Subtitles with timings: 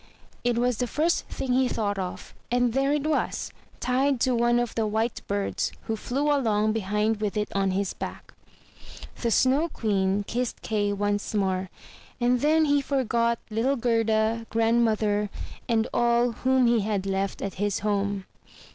[0.25, 4.33] *' It was the first thing he thought of, and there it was, tied to
[4.33, 8.33] one of the white birds, who flew along behind with it on his back.
[9.21, 11.69] The Snow Queen kissed Kay once more,
[12.19, 15.29] and then he forgot little Gerda, grandmother,
[15.69, 18.25] and all whom he had left at his home.